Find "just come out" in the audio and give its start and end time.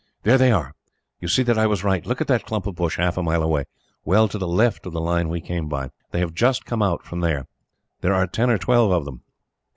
6.33-7.03